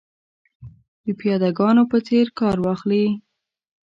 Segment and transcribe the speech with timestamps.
[1.03, 3.05] د پیاده ګانو په څېر کار واخلي.